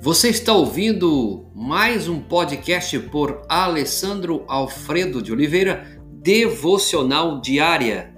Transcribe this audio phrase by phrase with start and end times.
[0.00, 8.14] Você está ouvindo mais um podcast por Alessandro Alfredo de Oliveira, Devocional Diária.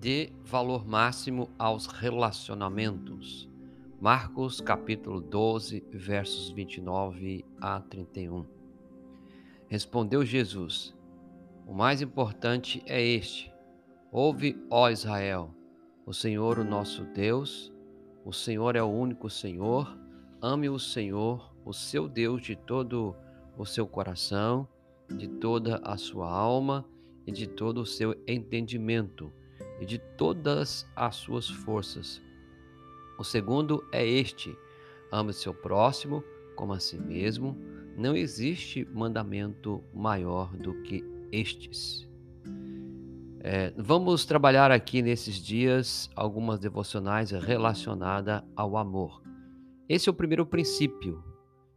[0.00, 3.46] Dê valor máximo aos relacionamentos.
[4.00, 8.57] Marcos capítulo 12, versos 29 a 31.
[9.68, 10.94] Respondeu Jesus:
[11.66, 13.52] O mais importante é este:
[14.10, 15.54] Ouve, ó Israel,
[16.06, 17.72] o Senhor, o nosso Deus,
[18.24, 19.96] o Senhor é o único Senhor.
[20.40, 23.14] Ame o Senhor, o seu Deus, de todo
[23.56, 24.68] o seu coração,
[25.10, 26.84] de toda a sua alma
[27.26, 29.32] e de todo o seu entendimento
[29.80, 32.22] e de todas as suas forças.
[33.18, 34.56] O segundo é este:
[35.10, 36.24] ame seu próximo
[36.56, 37.56] como a si mesmo.
[37.98, 42.08] Não existe mandamento maior do que estes.
[43.40, 49.20] É, vamos trabalhar aqui nesses dias algumas devocionais relacionadas ao amor.
[49.88, 51.24] Esse é o primeiro princípio.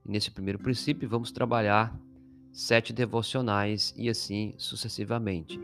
[0.06, 2.00] Nesse primeiro princípio, vamos trabalhar
[2.54, 5.60] sete devocionais e assim sucessivamente.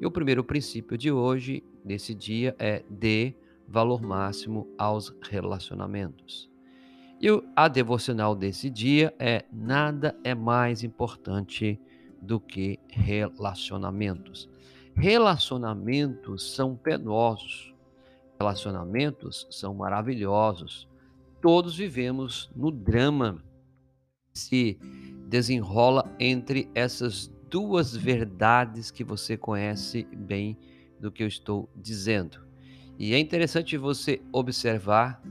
[0.00, 3.36] E o primeiro princípio de hoje, nesse dia, é dê
[3.68, 6.49] valor máximo aos relacionamentos.
[7.20, 11.78] E a devocional desse dia é nada é mais importante
[12.20, 14.48] do que relacionamentos.
[14.94, 17.74] Relacionamentos são penosos.
[18.40, 20.88] Relacionamentos são maravilhosos.
[21.42, 23.44] Todos vivemos no drama
[24.32, 24.78] que se
[25.28, 30.56] desenrola entre essas duas verdades que você conhece bem
[30.98, 32.40] do que eu estou dizendo.
[32.98, 35.22] E é interessante você observar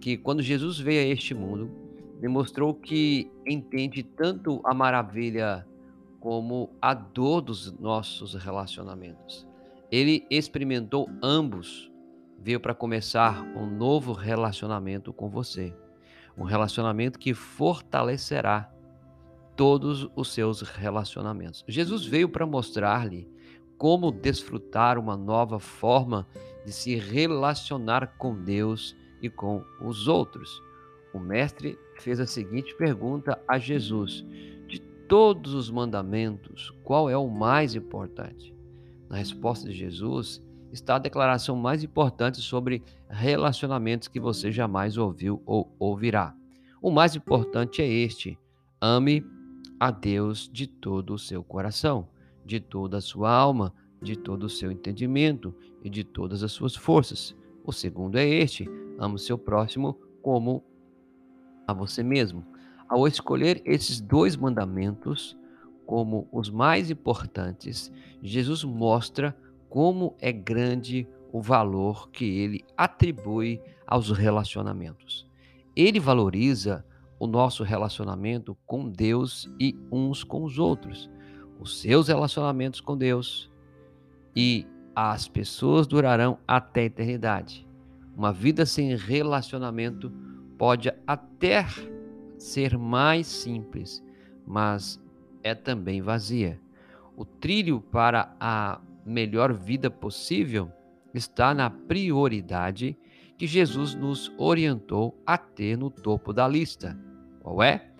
[0.00, 1.70] que quando Jesus veio a este mundo,
[2.20, 5.66] demonstrou que entende tanto a maravilha
[6.18, 9.46] como a dor dos nossos relacionamentos.
[9.90, 11.90] Ele experimentou ambos,
[12.38, 15.74] veio para começar um novo relacionamento com você,
[16.36, 18.70] um relacionamento que fortalecerá
[19.56, 21.64] todos os seus relacionamentos.
[21.66, 23.28] Jesus veio para mostrar-lhe
[23.76, 26.26] como desfrutar uma nova forma
[26.64, 30.62] de se relacionar com Deus e com os outros.
[31.12, 34.24] O mestre fez a seguinte pergunta a Jesus:
[34.66, 38.54] De todos os mandamentos, qual é o mais importante?
[39.08, 40.42] Na resposta de Jesus
[40.72, 46.34] está a declaração mais importante sobre relacionamentos que você jamais ouviu ou ouvirá.
[46.80, 48.38] O mais importante é este:
[48.80, 49.24] ame
[49.78, 52.08] a Deus de todo o seu coração,
[52.44, 56.76] de toda a sua alma, de todo o seu entendimento e de todas as suas
[56.76, 57.36] forças.
[57.64, 58.68] O segundo é este:
[59.00, 60.62] ame o seu próximo como
[61.66, 62.44] a você mesmo.
[62.88, 65.36] Ao escolher esses dois mandamentos
[65.86, 67.90] como os mais importantes,
[68.22, 69.36] Jesus mostra
[69.68, 75.26] como é grande o valor que ele atribui aos relacionamentos.
[75.74, 76.84] Ele valoriza
[77.18, 81.10] o nosso relacionamento com Deus e uns com os outros,
[81.58, 83.50] os seus relacionamentos com Deus
[84.34, 87.69] e as pessoas durarão até a eternidade.
[88.16, 90.12] Uma vida sem relacionamento
[90.58, 91.66] pode até
[92.38, 94.04] ser mais simples,
[94.46, 95.00] mas
[95.42, 96.60] é também vazia.
[97.16, 100.70] O trilho para a melhor vida possível
[101.14, 102.96] está na prioridade
[103.36, 106.98] que Jesus nos orientou a ter no topo da lista.
[107.40, 107.90] Qual é?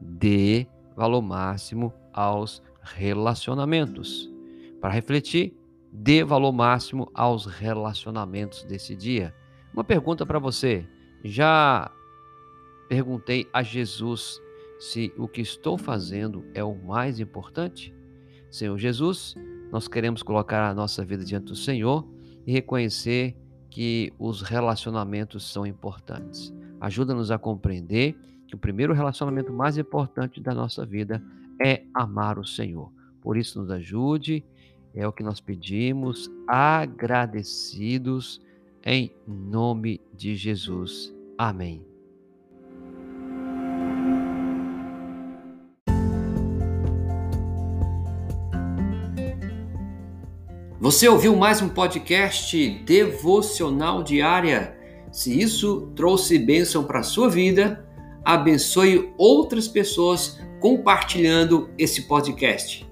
[0.00, 4.28] Dê valor máximo aos relacionamentos.
[4.80, 5.56] Para refletir,
[5.92, 9.34] dê valor máximo aos relacionamentos desse dia.
[9.78, 10.84] Uma pergunta para você:
[11.22, 11.88] já
[12.88, 14.42] perguntei a Jesus
[14.80, 17.94] se o que estou fazendo é o mais importante?
[18.50, 19.36] Senhor Jesus,
[19.70, 22.04] nós queremos colocar a nossa vida diante do Senhor
[22.44, 23.36] e reconhecer
[23.70, 26.52] que os relacionamentos são importantes.
[26.80, 28.18] Ajuda-nos a compreender
[28.48, 31.22] que o primeiro relacionamento mais importante da nossa vida
[31.64, 32.92] é amar o Senhor.
[33.20, 34.44] Por isso, nos ajude
[34.92, 38.40] é o que nós pedimos, agradecidos
[38.90, 41.14] em nome de Jesus.
[41.36, 41.84] Amém.
[50.80, 54.74] Você ouviu mais um podcast devocional diária?
[55.12, 57.86] Se isso trouxe bênção para a sua vida,
[58.24, 62.87] abençoe outras pessoas compartilhando esse podcast.